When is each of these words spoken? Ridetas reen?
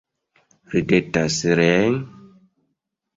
Ridetas 0.71 1.37
reen? 1.59 1.99